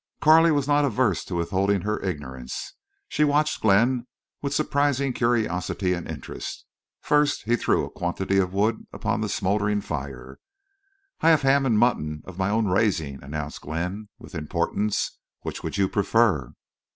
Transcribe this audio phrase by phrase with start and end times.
[0.19, 2.73] Carley was not averse to withholding her ignorance.
[3.07, 4.07] She watched Glenn
[4.41, 6.65] with surpassing curiosity and interest.
[7.01, 10.39] First he threw a quantity of wood upon the smoldering fire.
[11.19, 15.19] "I have ham and mutton of my own raising," announced Glenn, with importance.
[15.41, 16.51] "Which would you prefer?"